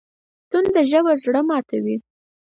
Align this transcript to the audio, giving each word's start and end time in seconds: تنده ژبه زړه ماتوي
تنده 0.51 0.81
ژبه 0.91 1.13
زړه 1.23 1.41
ماتوي 1.49 1.95